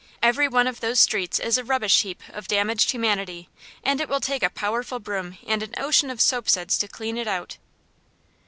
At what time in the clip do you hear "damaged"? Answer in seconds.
2.47-2.89